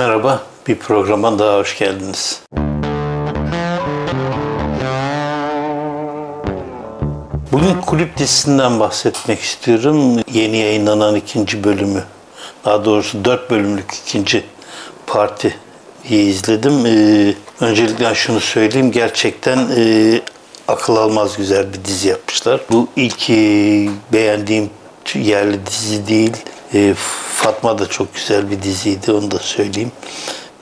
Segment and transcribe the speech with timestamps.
[0.00, 2.42] Merhaba, bir programa daha hoş geldiniz.
[7.52, 10.16] Bugün kulüp dizisinden bahsetmek istiyorum.
[10.32, 12.04] Yeni yayınlanan ikinci bölümü,
[12.64, 14.44] daha doğrusu dört bölümlük ikinci
[15.06, 15.54] parti
[16.10, 16.86] izledim.
[16.86, 20.20] Ee, öncelikle şunu söyleyeyim, gerçekten e,
[20.68, 22.60] akıl almaz güzel bir dizi yapmışlar.
[22.70, 23.36] Bu ilk e,
[24.12, 24.70] beğendiğim
[25.14, 26.36] yerli dizi değil.
[26.74, 26.94] E,
[27.42, 29.92] Fatma da çok güzel bir diziydi, onu da söyleyeyim.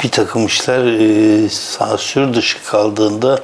[0.05, 3.41] Bir takım işler e, sansür dışı kaldığında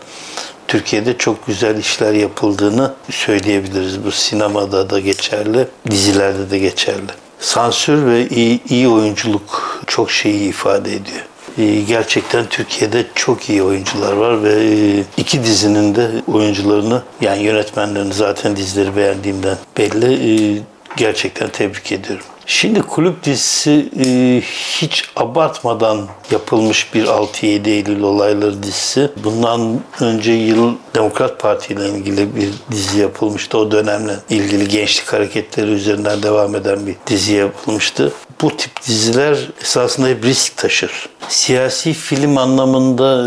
[0.69, 4.05] Türkiye'de çok güzel işler yapıldığını söyleyebiliriz.
[4.05, 7.12] Bu sinemada da geçerli, dizilerde de geçerli.
[7.41, 11.25] Sansür ve iyi, iyi oyunculuk çok şeyi ifade ediyor.
[11.59, 18.14] Ee, gerçekten Türkiye'de çok iyi oyuncular var ve e, iki dizinin de oyuncularını yani yönetmenlerini
[18.14, 20.12] zaten dizileri beğendiğimden belli
[20.56, 20.62] e,
[20.97, 22.25] gerçekten tebrik ediyorum.
[22.47, 24.41] Şimdi kulüp dizisi e,
[24.80, 29.11] hiç abartmadan yapılmış bir 6-7 Eylül olayları dizisi.
[29.25, 33.59] Bundan önce yıl Demokrat Parti ile ilgili bir dizi yapılmıştı.
[33.59, 38.12] O dönemle ilgili gençlik hareketleri üzerinden devam eden bir dizi yapılmıştı.
[38.42, 41.08] Bu tip diziler esasında hep risk taşır.
[41.29, 43.25] Siyasi film anlamında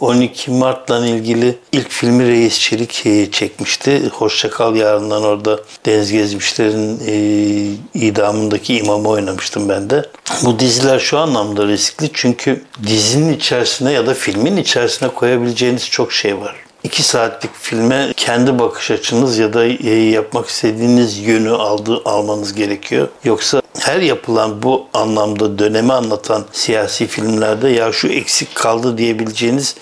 [0.00, 4.08] 12 e, Mart'la ilgili ilk filmi Reis Çelik e, çekmişti.
[4.08, 7.98] Hoşçakal Yarından orada Deniz Gezmişler'in e,
[8.34, 10.04] idamındaki imamı oynamıştım ben de.
[10.44, 16.40] Bu diziler şu anlamda riskli çünkü dizinin içerisine ya da filmin içerisine koyabileceğiniz çok şey
[16.40, 16.56] var.
[16.84, 23.08] 2 saatlik filme kendi bakış açınız ya da yapmak istediğiniz yönü aldı, almanız gerekiyor.
[23.24, 29.74] Yoksa her yapılan bu anlamda dönemi anlatan siyasi filmlerde ya şu eksik kaldı diyebileceğiniz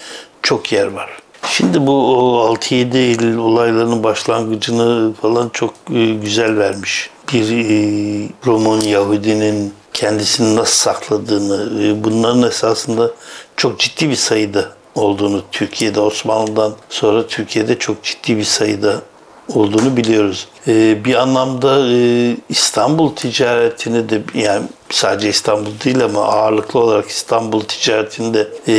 [0.43, 1.11] çok yer var.
[1.49, 1.93] Şimdi bu
[2.61, 7.11] 6-7 Eylül olaylarının başlangıcını falan çok e, güzel vermiş.
[7.33, 13.11] Bir e, Roman Yahudinin kendisini nasıl sakladığını, e, bunların esasında
[13.57, 19.03] çok ciddi bir sayıda olduğunu Türkiye'de Osmanlı'dan sonra Türkiye'de çok ciddi bir sayıda
[19.49, 20.49] olduğunu biliyoruz.
[20.69, 27.61] Ee, bir anlamda e, İstanbul ticaretini de yani sadece İstanbul değil ama ağırlıklı olarak İstanbul
[27.61, 28.75] ticaretinde e,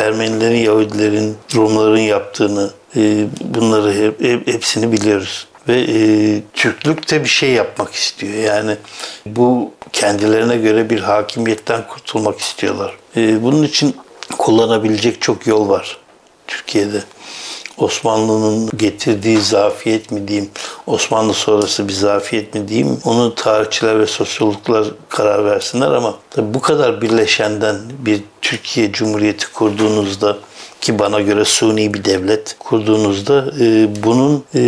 [0.00, 5.46] Ermenilerin, Yahudilerin, Rumların yaptığını e, bunları hep, hepsini biliyoruz.
[5.68, 8.34] Ve e, Türklük de bir şey yapmak istiyor.
[8.34, 8.76] Yani
[9.26, 12.96] bu kendilerine göre bir hakimiyetten kurtulmak istiyorlar.
[13.16, 13.96] E, bunun için
[14.38, 15.96] kullanabilecek çok yol var
[16.46, 17.02] Türkiye'de.
[17.78, 20.50] Osmanlı'nın getirdiği zafiyet mi diyeyim,
[20.86, 27.02] Osmanlı sonrası bir zafiyet mi diyeyim, onu tarihçiler ve sosyologlar karar versinler ama bu kadar
[27.02, 30.38] birleşenden bir Türkiye Cumhuriyeti kurduğunuzda
[30.80, 34.60] ki bana göre suni bir devlet kurduğunuzda e, bunun e,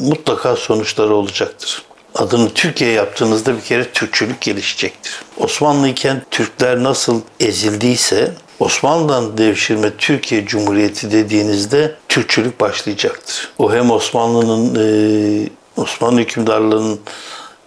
[0.00, 1.82] mutlaka sonuçları olacaktır
[2.14, 5.22] adını Türkiye yaptığınızda bir kere Türkçülük gelişecektir.
[5.36, 13.52] Osmanlı iken Türkler nasıl ezildiyse Osmanlı'dan devşirme Türkiye Cumhuriyeti dediğinizde Türkçülük başlayacaktır.
[13.58, 17.00] O hem Osmanlı'nın e, Osmanlı hükümdarlarının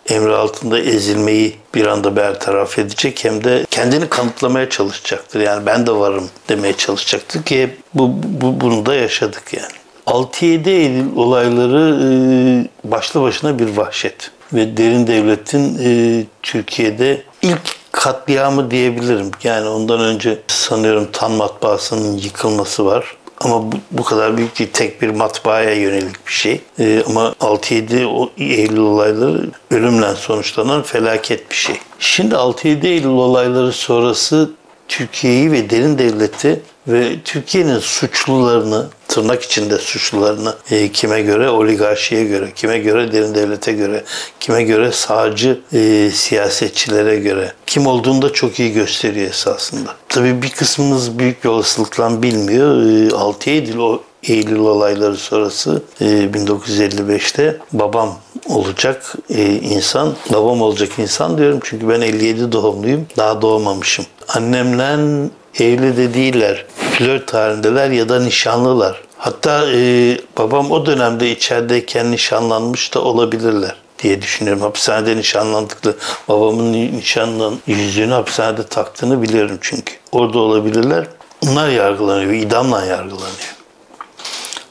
[0.10, 5.40] emri altında ezilmeyi bir anda bertaraf edecek hem de kendini kanıtlamaya çalışacaktır.
[5.40, 9.74] Yani ben de varım demeye çalışacaktır ki bu, bu bunu da yaşadık yani.
[10.08, 18.72] 6-7 Eylül olayları e, başlı başına bir vahşet ve derin devletin e, Türkiye'de ilk katliamı
[18.72, 19.32] diyebilirim.
[19.44, 23.18] Yani ondan önce sanıyorum Tan matbaasının yıkılması var.
[23.40, 24.70] Ama bu, bu kadar büyük değil.
[24.74, 26.62] Tek bir matbaaya yönelik bir şey.
[26.80, 31.76] Ee, ama 6-7 Eylül olayları ölümle sonuçlanan felaket bir şey.
[32.00, 34.52] Şimdi 6-7 Eylül olayları sonrası
[34.88, 42.52] Türkiye'yi ve derin devleti ve Türkiye'nin suçlularını tırnak içinde suçlularını e, kime göre oligarşiye göre,
[42.56, 44.04] kime göre derin devlete göre,
[44.40, 49.96] kime göre sağcı e, siyasetçilere göre kim olduğunu da çok iyi gösteriyor esasında.
[50.10, 52.84] Tabii bir kısmınız büyük bir olasılıkla bilmiyor.
[53.12, 60.90] E, 6 Eylül o Eylül olayları sonrası e, 1955'te babam olacak e, insan, babam olacak
[60.98, 63.08] insan diyorum çünkü ben 57 doğumluyum.
[63.18, 64.06] Daha doğmamışım.
[64.28, 66.66] Annemle evli de değiller.
[66.92, 69.02] Flört halindeler ya da nişanlılar.
[69.18, 74.62] Hatta e, babam o dönemde içerideyken nişanlanmış da olabilirler diye düşünüyorum.
[74.62, 75.96] Hapishanede nişanlandıkları,
[76.28, 79.94] babamın nişanlan yüzüğünü hapishanede taktığını biliyorum çünkü.
[80.12, 81.08] Orada olabilirler.
[81.48, 83.57] Onlar yargılanıyor, idamla yargılanıyor.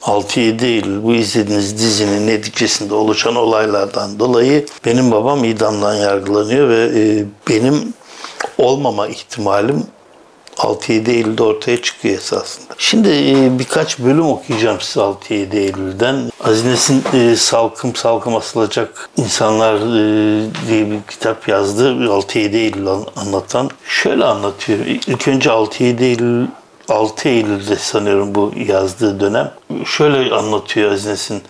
[0.06, 7.24] 6-7 Eylül bu izlediğiniz dizinin neticesinde oluşan olaylardan dolayı benim babam idamdan yargılanıyor ve e,
[7.48, 7.94] benim
[8.58, 9.86] olmama ihtimalim
[10.56, 12.74] 6-7 Eylül'de ortaya çıkıyor esasında.
[12.78, 16.30] Şimdi e, birkaç bölüm okuyacağım size 6-7 Eylül'den.
[16.44, 21.90] Azines'in e, Salkım Salkım Asılacak İnsanlar e, diye bir kitap yazdı.
[21.92, 22.86] 6-7 Eylül
[23.16, 23.70] anlatan.
[23.88, 24.78] Şöyle anlatıyor.
[24.86, 26.46] İlk önce 6-7 Eylül
[26.88, 29.52] 6 Eylül'de sanıyorum bu yazdığı dönem.
[29.84, 31.42] Şöyle anlatıyor Azines'in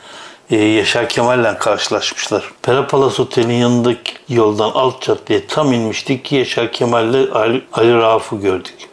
[0.51, 2.53] e, Yaşar Kemal'le karşılaşmışlar.
[2.63, 8.41] Pera Palas Otel'in yanındaki yoldan alt caddeye tam inmiştik ki Yaşar Kemal'le Ali, Ali Rauf'u
[8.41, 8.86] gördük.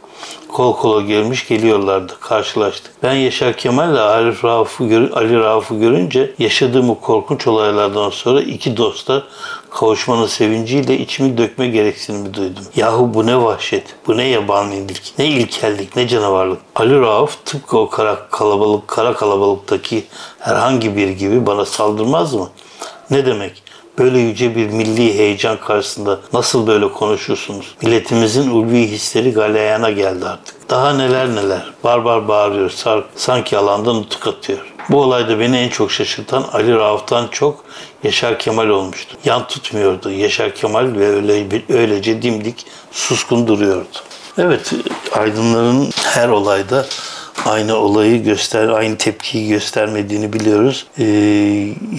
[0.53, 2.13] Kol kola gelmiş geliyorlardı.
[2.19, 2.91] Karşılaştık.
[3.03, 4.83] Ben Yaşar Kemal'le Ali Rauf'u
[5.13, 9.23] Ali Rauf'u görünce yaşadığım o korkunç olaylardan sonra iki dosta
[9.69, 12.63] kavuşmanın sevinciyle içimi dökme gereksinimi duydum.
[12.75, 16.59] Yahu bu ne vahşet, bu ne yabanilik, ne ilkellik, ne canavarlık.
[16.75, 20.03] Ali Rauf tıpkı o kara kalabalık, kara kalabalıktaki
[20.39, 22.49] herhangi bir gibi bana saldırmaz mı?
[23.09, 23.63] Ne demek?
[23.98, 27.75] Böyle yüce bir milli heyecan karşısında nasıl böyle konuşursunuz?
[27.81, 30.69] Milletimizin ulvi hisleri galeyana geldi artık.
[30.69, 31.74] Daha neler neler.
[31.84, 34.74] Barbar bağırıyor, sar, sanki alanda nutuk atıyor.
[34.90, 37.63] Bu olayda beni en çok şaşırtan Ali Rauf'tan çok
[38.04, 39.18] Yaşar Kemal olmuştu.
[39.25, 40.12] Yan tutmuyordu.
[40.12, 43.88] Yaşar Kemal ve öyle, öylece dimdik suskun duruyordu.
[44.38, 44.74] Evet,
[45.12, 46.86] aydınların her olayda
[47.45, 50.88] aynı olayı göster, aynı tepkiyi göstermediğini biliyoruz.
[51.00, 51.04] Ee,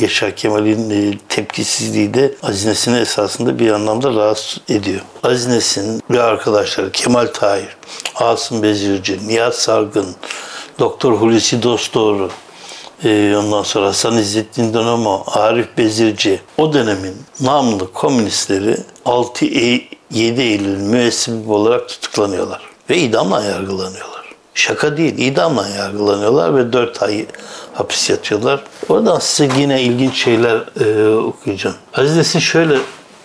[0.00, 5.00] Yaşar Kemal'in e, tepkisizliği de Azines'ini esasında bir anlamda rahatsız ediyor.
[5.22, 7.76] Azines'in ve arkadaşları Kemal Tahir,
[8.14, 10.06] Asım Bezirci, Nihat Sargın,
[10.78, 12.30] Doktor Hulusi Dostoğru,
[13.04, 20.78] e, ondan sonra Hasan İzzettin Dönemo, Arif Bezirci o dönemin namlı komünistleri 6 7 Eylül
[20.78, 24.13] müessibim olarak tutuklanıyorlar ve idamla yargılanıyorlar.
[24.54, 27.26] Şaka değil, idamla yargılanıyorlar ve 4 ay
[27.72, 28.64] hapis yatıyorlar.
[28.88, 31.76] Oradan size yine ilginç şeyler e, okuyacağım.
[31.94, 32.76] Aziz Nesin şöyle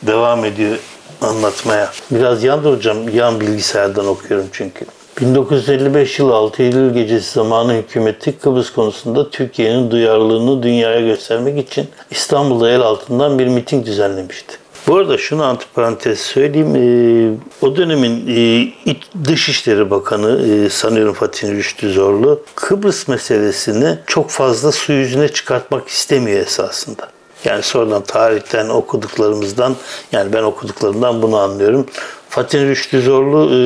[0.03, 0.77] devam ediyor
[1.21, 1.91] anlatmaya.
[2.11, 4.85] Biraz yan duracağım, yan bilgisayardan okuyorum çünkü.
[5.21, 12.69] 1955 yılı 6 Eylül gecesi zamanı hükümeti Kıbrıs konusunda Türkiye'nin duyarlılığını dünyaya göstermek için İstanbul'da
[12.69, 14.57] el altından bir miting düzenlemişti.
[14.89, 16.75] Bu arada şunu antiparantez söyleyeyim.
[16.75, 18.95] E, o dönemin e,
[19.25, 26.39] Dışişleri Bakanı e, sanıyorum Fatih Rüştü Zorlu Kıbrıs meselesini çok fazla su yüzüne çıkartmak istemiyor
[26.39, 27.09] esasında.
[27.45, 29.75] Yani sonradan tarihten okuduklarımızdan
[30.11, 31.85] yani ben okuduklarımdan bunu anlıyorum.
[32.29, 33.59] Fatih Rüştü Zorlu e,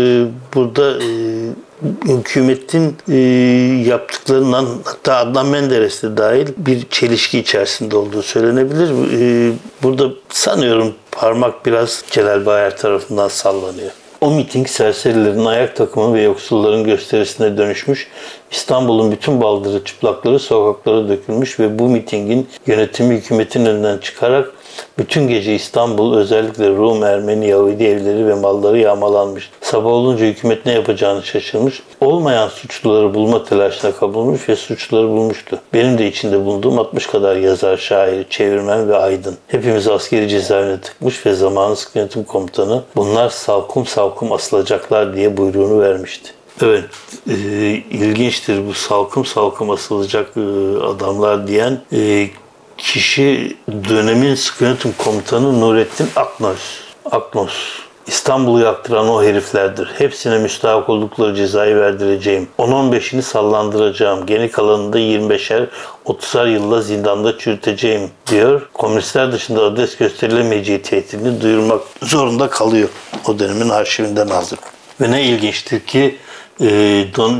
[0.55, 1.07] burada e,
[2.05, 3.17] hükümetin e,
[3.89, 8.89] yaptıklarından hatta Adnan Menderes de dahil bir çelişki içerisinde olduğu söylenebilir.
[8.89, 9.53] E,
[9.83, 13.91] burada sanıyorum parmak biraz Celal Bayar tarafından sallanıyor.
[14.21, 18.07] O miting serserilerin ayak takımı ve yoksulların gösterisine dönüşmüş.
[18.51, 24.51] İstanbul'un bütün baldırı çıplakları sokaklara dökülmüş ve bu mitingin yönetimi hükümetin önünden çıkarak
[24.97, 29.51] bütün gece İstanbul özellikle Rum, Ermeni, Yahudi evleri ve malları yağmalanmış.
[29.61, 31.83] Sabah olunca hükümet ne yapacağını şaşırmış.
[32.01, 35.59] Olmayan suçluları bulma telaşına kapılmış ve suçluları bulmuştu.
[35.73, 39.37] Benim de içinde bulunduğum 60 kadar yazar, şair, çevirmen ve aydın.
[39.47, 46.31] Hepimiz askeri cezaevine tıkmış ve zamanı sık komutanı bunlar salkum salkum asılacaklar diye buyruğunu vermişti.
[46.61, 46.83] Evet,
[47.29, 47.33] e,
[47.91, 50.41] ilginçtir bu salkım salkım asılacak e,
[50.83, 52.29] adamlar diyen e,
[52.77, 53.57] kişi
[53.89, 56.59] dönemin sıkı komutanı Nurettin Aknos.
[57.11, 57.53] Aknos.
[58.07, 59.85] İstanbul'u yaktıran o heriflerdir.
[59.97, 62.47] Hepsine müstahak oldukları cezayı verdireceğim.
[62.59, 64.25] 10-15'ini sallandıracağım.
[64.25, 65.67] Geri kalanını da 25'er
[66.05, 68.69] 30'ar yılla zindanda çürüteceğim diyor.
[68.73, 72.89] Komünistler dışında adres gösterilemeyeceği tehdidini duyurmak zorunda kalıyor.
[73.27, 74.57] O dönemin arşivinden aldım.
[75.01, 76.17] Ve ne ilginçtir ki
[76.61, 76.67] e,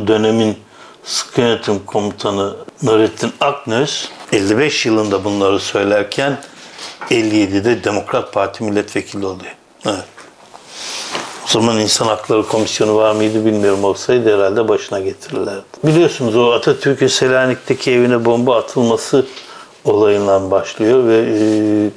[0.08, 0.58] dönemin
[1.04, 6.38] sıkı yönetim komutanı Nurettin Aknöz 55 yılında bunları söylerken
[7.10, 9.56] 57'de Demokrat Parti milletvekili oluyor.
[9.86, 10.04] Evet.
[11.46, 15.64] O zaman İnsan Hakları Komisyonu var mıydı bilmiyorum olsaydı herhalde başına getirirlerdi.
[15.84, 19.26] Biliyorsunuz o Atatürk'ün Selanik'teki evine bomba atılması
[19.86, 21.40] olayından başlıyor ve e,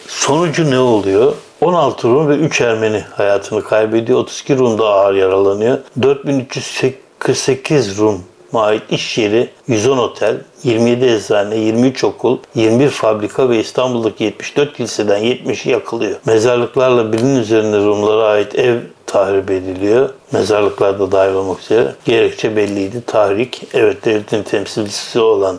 [0.08, 1.32] sonucu ne oluyor?
[1.60, 4.18] 16 Rum ve 3 Ermeni hayatını kaybediyor.
[4.18, 5.78] 32 Rum da ağır yaralanıyor.
[6.02, 8.24] 4348 Rum
[8.54, 15.22] ait iş yeri 110 otel, 27 eczane, 23 okul, 21 fabrika ve İstanbul'daki 74 kiliseden
[15.22, 16.16] 70'i yakılıyor.
[16.26, 20.10] Mezarlıklarla binin üzerinde Rumlara ait ev tahrip ediliyor.
[20.32, 21.94] Mezarlıklar da dahil olmak üzere.
[22.04, 23.02] Gerekçe belliydi.
[23.06, 25.58] Tahrik, evet devletin temsilcisi olan,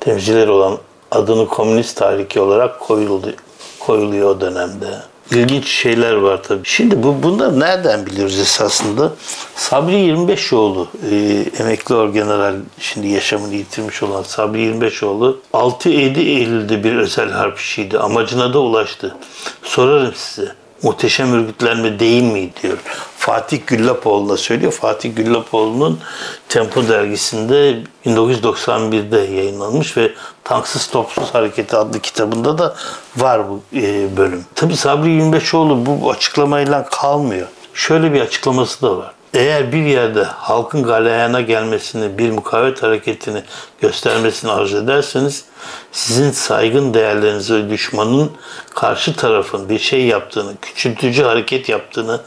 [0.00, 0.78] temsilcileri olan
[1.10, 3.34] adını komünist tahriki olarak koyuldu,
[3.78, 4.86] koyuluyor o dönemde
[5.30, 6.60] ilginç şeyler var tabii.
[6.64, 9.12] Şimdi bu bunlar nereden biliyoruz esasında?
[9.56, 17.30] Sabri 25oğlu e, emekli orgeneral şimdi yaşamını yitirmiş olan Sabri 25oğlu 6-7 Eylül'de bir özel
[17.30, 17.98] harp işiydi.
[17.98, 19.16] Amacına da ulaştı.
[19.62, 20.59] Sorarım size.
[20.82, 22.78] Muhteşem örgütlenme değil mi diyor.
[23.16, 24.72] Fatih Güllapoğlu'na söylüyor.
[24.72, 26.00] Fatih Güllapoğlu'nun
[26.48, 30.12] Tempo dergisinde 1991'de yayınlanmış ve
[30.44, 32.76] Tanksız Topsuz Hareketi adlı kitabında da
[33.16, 34.44] var bu e, bölüm.
[34.54, 37.46] Tabi Sabri Yünbeşoğlu bu açıklamayla kalmıyor.
[37.74, 39.12] Şöyle bir açıklaması da var.
[39.34, 43.42] Eğer bir yerde halkın galeyana gelmesini, bir mukavemet hareketini
[43.80, 45.44] göstermesini arzu ederseniz
[45.92, 48.32] sizin saygın değerlerinize düşmanın
[48.74, 52.20] karşı tarafın bir şey yaptığını, küçültücü hareket yaptığını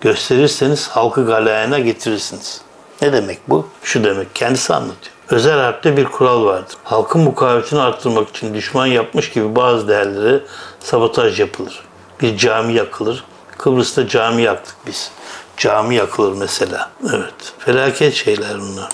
[0.00, 2.60] gösterirseniz halkı galeyana getirirsiniz.
[3.02, 3.66] Ne demek bu?
[3.82, 4.34] Şu demek.
[4.34, 5.16] Kendisi anlatıyor.
[5.30, 6.76] Özel harpte bir kural vardır.
[6.84, 10.40] Halkın mukavemetini arttırmak için düşman yapmış gibi bazı değerlere
[10.80, 11.80] sabotaj yapılır.
[12.20, 13.24] Bir cami yakılır.
[13.58, 15.10] Kıbrıs'ta cami yaktık biz.
[15.56, 16.90] Cami yakılır mesela.
[17.14, 17.34] Evet.
[17.58, 18.88] Felaket şeyler bunlar.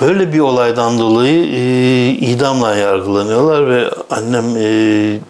[0.00, 5.20] Böyle bir olaydan dolayı e, idamla yargılanıyorlar ve annem e,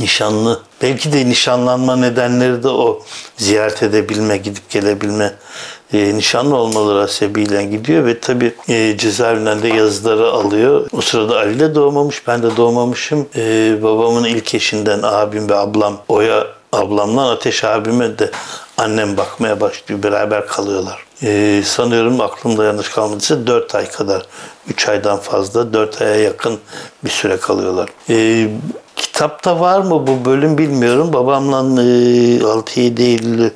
[0.00, 0.60] nişanlı.
[0.82, 3.02] Belki de nişanlanma nedenleri de o.
[3.36, 5.34] Ziyaret edebilme, gidip gelebilme.
[5.92, 10.88] E, nişanlı olmaları hasebiyle gidiyor ve tabi e, cezaevinden de yazıları alıyor.
[10.92, 13.26] O sırada Ali de doğmamış, ben de doğmamışım.
[13.36, 18.30] E, babamın ilk eşinden abim ve ablam Oya ablamdan Ateş abime de
[18.76, 20.02] annem bakmaya başlıyor.
[20.02, 21.04] Beraber kalıyorlar.
[21.22, 24.26] Ee, sanıyorum aklımda yanlış kalmadıysa 4 ay kadar.
[24.68, 26.58] 3 aydan fazla 4 aya yakın
[27.04, 27.88] bir süre kalıyorlar.
[28.10, 28.48] Ee,
[28.96, 31.12] kitapta var mı bu bölüm bilmiyorum.
[31.12, 31.86] Babamla e,
[32.38, 33.52] 6-7 Eylül'ü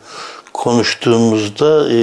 [0.52, 1.98] konuştuğumuzda e,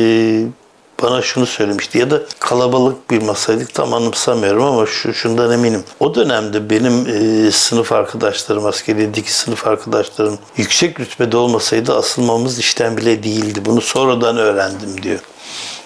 [1.02, 5.84] bana şunu söylemişti ya da kalabalık bir masaydık tam anımsamıyorum ama şu şundan eminim.
[6.00, 13.24] O dönemde benim e, sınıf arkadaşlarım, askeriyedeki sınıf arkadaşlarım yüksek rütbede olmasaydı asılmamız işten bile
[13.24, 13.66] değildi.
[13.66, 15.20] Bunu sonradan öğrendim diyor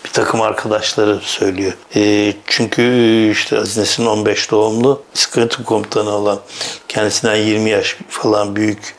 [0.06, 1.74] bir takım arkadaşları söylüyor.
[1.96, 2.84] E, çünkü
[3.32, 6.40] işte Aziz Nesin 15 doğumlu sıkıntı komutanı olan
[6.88, 8.96] kendisinden 20 yaş falan büyük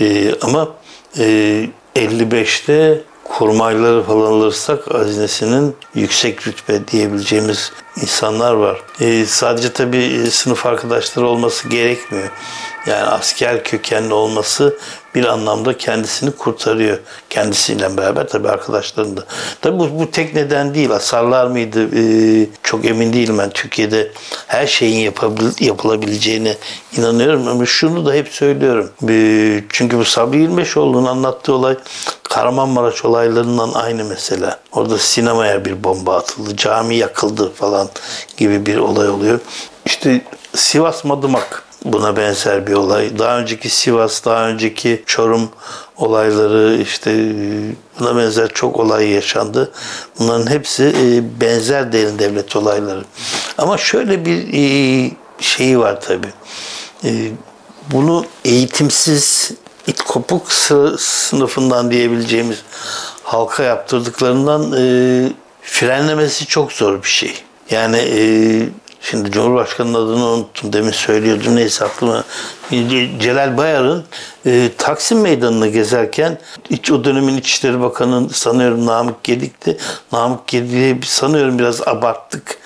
[0.00, 0.68] e, ama
[1.18, 3.02] e, 55'te
[3.38, 5.42] kurmayları falan alırsak Aziz
[5.94, 7.72] yüksek rütbe diyebileceğimiz
[8.02, 8.82] insanlar var.
[9.00, 12.30] E, sadece tabii sınıf arkadaşları olması gerekmiyor.
[12.86, 14.78] Yani asker kökenli olması
[15.14, 16.98] bir anlamda kendisini kurtarıyor.
[17.30, 19.24] Kendisiyle beraber tabii arkadaşlarını da.
[19.60, 20.90] Tabii bu, bu tek neden değil.
[20.90, 21.88] Asarlar mıydı?
[21.96, 23.50] Ee, çok emin değilim ben.
[23.50, 24.12] Türkiye'de
[24.46, 26.56] her şeyin yapabil, yapılabileceğine
[26.96, 27.48] inanıyorum.
[27.48, 28.90] Ama şunu da hep söylüyorum.
[29.08, 31.76] Ee, çünkü bu Sabri Yılmeşoğlu'nun anlattığı olay
[32.22, 34.58] Kahramanmaraş olaylarından aynı mesela.
[34.72, 37.88] Orada sinemaya bir bomba atıldı, cami yakıldı falan
[38.36, 39.40] gibi bir olay oluyor.
[39.86, 40.20] İşte
[40.54, 43.18] Sivas Madımak buna benzer bir olay.
[43.18, 45.50] Daha önceki Sivas, daha önceki Çorum
[45.96, 47.32] olayları işte
[48.00, 49.72] buna benzer çok olay yaşandı.
[50.18, 53.04] Bunların hepsi e, benzer derin devlet olayları.
[53.58, 55.10] Ama şöyle bir e,
[55.40, 56.32] şeyi var tabii.
[57.04, 57.10] E,
[57.92, 59.52] bunu eğitimsiz
[59.86, 60.52] it kopuk
[60.98, 62.62] sınıfından diyebileceğimiz
[63.22, 64.70] halka yaptırdıklarından
[65.62, 67.34] frenlemesi çok zor bir şey.
[67.70, 67.98] Yani
[69.10, 70.72] Şimdi Cumhurbaşkanı'nın adını unuttum.
[70.72, 71.56] Demin söylüyordum.
[71.56, 72.24] Neyse aklıma.
[73.20, 74.04] Celal Bayar'ın
[74.46, 76.38] e, Taksim Meydanı'nı gezerken
[76.70, 79.76] hiç o dönemin İçişleri Bakanı sanıyorum Namık Gedik'ti.
[80.12, 82.58] Namık Gedik'i sanıyorum biraz abarttık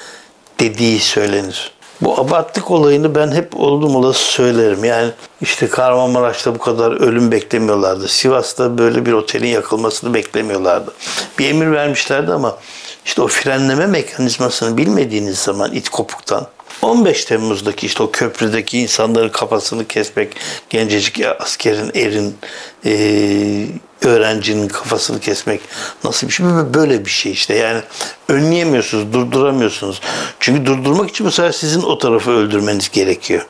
[0.60, 1.72] dediği söylenir.
[2.00, 4.84] Bu abarttık olayını ben hep oldum olası söylerim.
[4.84, 8.08] Yani işte Kahramanmaraş'ta bu kadar ölüm beklemiyorlardı.
[8.08, 10.92] Sivas'ta böyle bir otelin yakılmasını beklemiyorlardı.
[11.38, 12.58] Bir emir vermişlerdi ama
[13.04, 16.48] işte o frenleme mekanizmasını bilmediğiniz zaman it kopuktan
[16.82, 20.36] 15 Temmuz'daki işte o köprüdeki insanların kafasını kesmek,
[20.70, 22.36] gencecik askerin, erin,
[22.84, 23.66] e,
[24.02, 25.60] öğrencinin kafasını kesmek
[26.04, 26.46] nasıl bir şey?
[26.74, 27.54] Böyle bir şey işte.
[27.54, 27.82] Yani
[28.28, 30.00] önleyemiyorsunuz, durduramıyorsunuz.
[30.40, 33.46] Çünkü durdurmak için bu sefer sizin o tarafı öldürmeniz gerekiyor.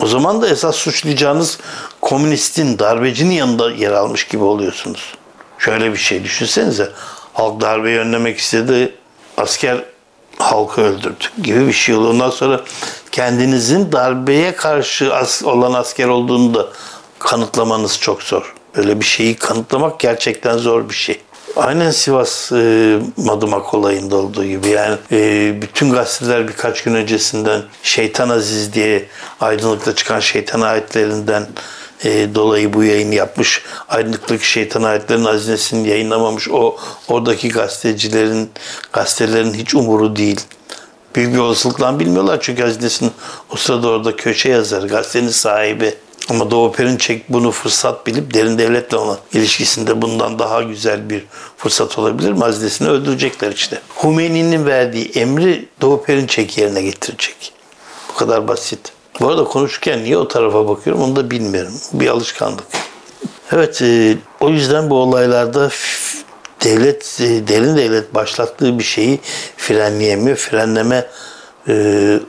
[0.00, 1.58] O zaman da esas suçlayacağınız
[2.00, 5.14] komünistin, darbecinin yanında yer almış gibi oluyorsunuz.
[5.58, 6.92] Şöyle bir şey düşünsenize.
[7.32, 8.94] Halk darbeyi önlemek istedi
[9.36, 9.84] asker
[10.38, 12.10] halkı öldürdü gibi bir şey oluyor.
[12.10, 12.60] Ondan sonra
[13.12, 15.12] kendinizin darbeye karşı
[15.44, 16.66] olan asker olduğunu da
[17.18, 18.54] kanıtlamanız çok zor.
[18.76, 21.20] Böyle bir şeyi kanıtlamak gerçekten zor bir şey.
[21.56, 28.28] Aynen Sivas e, Madımak olayında olduğu gibi yani e, bütün gazeteler birkaç gün öncesinden Şeytan
[28.28, 29.06] Aziz diye
[29.40, 31.46] aydınlıkta çıkan şeytan ayetlerinden
[32.04, 33.62] e, dolayı bu yayını yapmış.
[33.88, 36.48] Aydınlıktaki şeytan ayetlerin hazinesini yayınlamamış.
[36.48, 36.76] O
[37.08, 38.50] oradaki gazetecilerin,
[38.92, 40.40] gazetelerin hiç umuru değil.
[41.14, 43.12] Büyük bir olasılıkla bilmiyorlar çünkü hazinesinin
[43.50, 45.94] o sırada orada köşe yazarı, gazetenin sahibi.
[46.30, 51.24] Ama Doğu Perinçek bunu fırsat bilip derin devletle olan ilişkisinde bundan daha güzel bir
[51.56, 52.38] fırsat olabilir mi?
[52.38, 53.80] Hazinesini öldürecekler işte.
[54.02, 57.52] Hümeyni'nin verdiği emri Doğu Perinçek yerine getirecek.
[58.08, 58.91] Bu kadar basit.
[59.20, 61.72] Bu arada konuşurken niye o tarafa bakıyorum onu da bilmiyorum.
[61.92, 62.64] Bir alışkanlık.
[63.52, 65.70] Evet, e, o yüzden bu olaylarda
[66.64, 69.20] devlet, e, derin devlet başlattığı bir şeyi
[69.56, 70.36] frenleyemiyor.
[70.36, 71.06] Frenleme
[71.68, 72.20] e.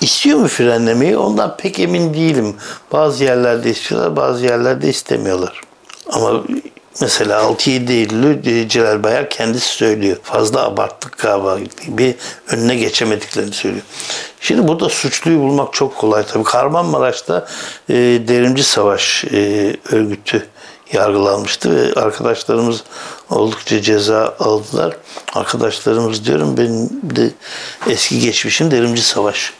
[0.00, 1.16] İstiyor mu frenlemeyi?
[1.16, 2.56] Ondan pek emin değilim.
[2.92, 5.60] Bazı yerlerde istiyorlar, bazı yerlerde istemiyorlar.
[6.10, 6.44] Ama
[7.00, 10.16] mesela 6-7 Eylül'ü e, Celal Bayar kendisi söylüyor.
[10.22, 12.16] Fazla abarttık galiba gibi
[12.48, 13.84] önüne geçemediklerini söylüyor.
[14.40, 16.44] Şimdi burada suçluyu bulmak çok kolay tabii.
[16.44, 17.46] Kahramanmaraş'ta
[17.88, 17.94] e,
[18.28, 20.48] Derimci Savaş e, örgütü
[20.92, 22.84] yargılanmıştı ve arkadaşlarımız
[23.30, 24.96] oldukça ceza aldılar.
[25.32, 27.30] Arkadaşlarımız diyorum benim de
[27.90, 29.52] eski geçmişim Derimci Savaş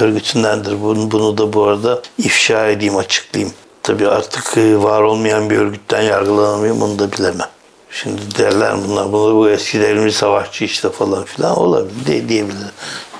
[0.00, 0.82] örgütündendir.
[0.82, 3.54] Bunu, bunu da bu arada ifşa edeyim, açıklayayım.
[3.90, 7.48] Tabii artık e, var olmayan bir örgütten yargılanamıyorum onu da bilemem.
[7.90, 12.66] Şimdi derler bunlar, bunlar bu eski derimci savaşçı işte falan filan olabilir de, diyebilir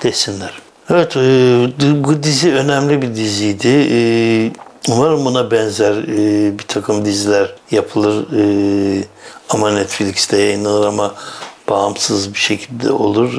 [0.03, 0.61] desinler.
[0.89, 1.23] Evet e,
[2.03, 3.67] bu dizi önemli bir diziydi.
[3.67, 3.99] E,
[4.89, 6.07] umarım buna benzer
[6.59, 8.25] bir takım diziler yapılır
[9.49, 11.15] ama Netflix'te yayınlanır ama
[11.69, 13.33] bağımsız bir şekilde olur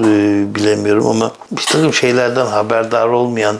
[0.55, 3.57] bilemiyorum ama bir takım şeylerden haberdar olmayan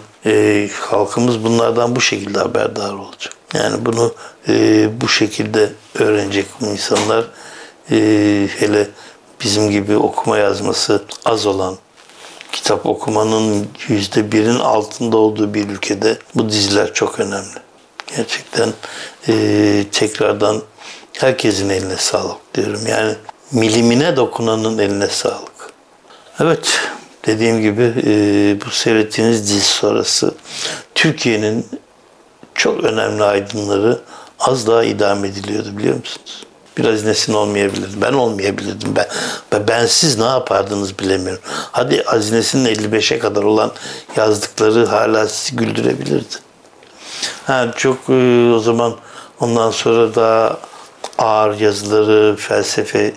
[0.81, 3.42] halkımız bunlardan bu şekilde haberdar olacak.
[3.55, 4.15] Yani bunu
[4.49, 7.25] e, bu şekilde öğrenecek bu insanlar.
[7.91, 7.97] E,
[8.59, 8.89] hele
[9.41, 11.77] bizim gibi okuma yazması az olan,
[12.53, 17.59] kitap okumanın yüzde birin altında olduğu bir ülkede bu diziler çok önemli.
[18.17, 18.73] Gerçekten
[19.29, 20.63] e, tekrardan
[21.13, 22.81] herkesin eline sağlık diyorum.
[22.89, 23.15] Yani
[23.53, 25.73] milimine dokunanın eline sağlık.
[26.41, 26.81] Evet,
[27.27, 28.13] dediğim gibi e,
[28.67, 30.35] bu seyrettiğiniz dizi sonrası
[30.95, 31.67] Türkiye'nin
[32.63, 34.01] çok önemli aydınları
[34.41, 36.47] az daha idam ediliyordu biliyor musunuz?
[36.79, 38.03] Biraz nesin olmayabilirdi.
[38.03, 38.97] Ben olmayabilirdim.
[38.97, 39.07] Ben,
[39.53, 41.43] ben bensiz ne yapardınız bilemiyorum.
[41.73, 43.73] Hadi Azines'in 55'e kadar olan
[44.17, 46.35] yazdıkları hala sizi güldürebilirdi.
[47.47, 48.95] Ha, çok e, o zaman
[49.41, 50.59] ondan sonra daha
[51.19, 53.13] ağır yazıları, felsefe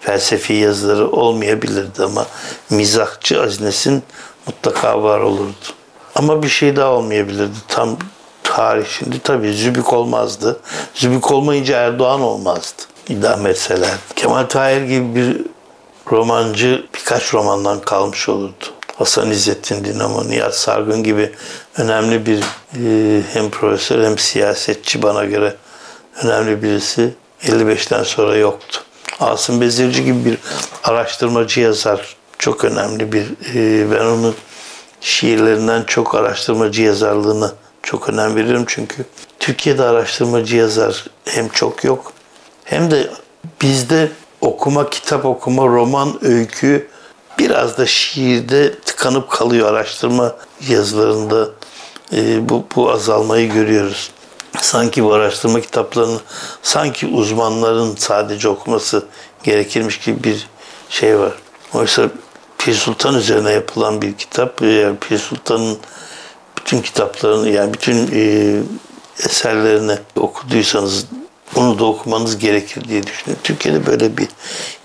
[0.00, 2.26] felsefi yazıları olmayabilirdi ama
[2.70, 4.02] mizahçı Azines'in
[4.46, 5.66] mutlaka var olurdu.
[6.14, 7.56] Ama bir şey daha olmayabilirdi.
[7.68, 7.98] Tam
[8.56, 10.60] tarih şimdi tabii Zübük olmazdı.
[10.94, 12.82] Zübük olmayınca Erdoğan olmazdı.
[13.08, 13.90] İdam etseler.
[14.16, 15.36] Kemal Tahir gibi bir
[16.12, 18.64] romancı birkaç romandan kalmış olurdu.
[18.96, 21.32] Hasan İzzettin Dinamo, Nihat Sargın gibi
[21.78, 25.54] önemli bir e, hem profesör hem siyasetçi bana göre
[26.22, 28.80] önemli birisi 55'ten sonra yoktu.
[29.20, 30.38] Asım Bezirci gibi bir
[30.84, 34.34] araştırmacı yazar çok önemli bir e, ben onun
[35.00, 39.04] şiirlerinden çok araştırmacı yazarlığını çok önem veririm çünkü
[39.38, 42.12] Türkiye'de araştırmacı yazar hem çok yok
[42.64, 43.10] hem de
[43.62, 46.88] bizde okuma, kitap okuma, roman, öykü
[47.38, 50.36] biraz da şiirde tıkanıp kalıyor araştırma
[50.68, 51.48] yazılarında
[52.12, 54.10] e, bu, bu azalmayı görüyoruz.
[54.60, 56.18] Sanki bu araştırma kitaplarını
[56.62, 59.04] sanki uzmanların sadece okuması
[59.42, 60.48] gerekirmiş gibi bir
[60.90, 61.32] şey var.
[61.74, 62.10] Oysa
[62.58, 65.78] Pir Sultan üzerine yapılan bir kitap, yani Pir Sultan'ın
[66.60, 68.54] bütün kitaplarını yani bütün e,
[69.24, 71.06] eserlerini okuduysanız
[71.56, 73.40] onu da okumanız gerekir diye düşünüyorum.
[73.44, 74.28] Türkiye'de böyle bir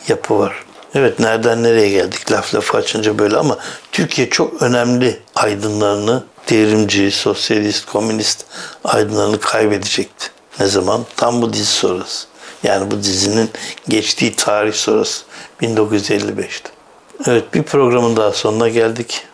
[0.08, 0.66] yapı var.
[0.96, 3.58] Evet nereden nereye geldik laf lafı açınca böyle ama
[3.92, 8.46] Türkiye çok önemli aydınlarını devrimci, sosyalist, komünist
[8.84, 10.28] aydınlarını kaybedecekti.
[10.60, 11.06] Ne zaman?
[11.18, 12.28] Tam bu dizi sonrası.
[12.64, 13.50] Yani bu dizinin
[13.88, 15.24] geçtiği tarih sonrası
[15.62, 16.70] 1955'te.
[17.28, 19.26] Evet bir programın daha sonuna geldik.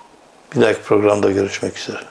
[0.55, 2.10] Bir dahaki programda görüşmek üzere.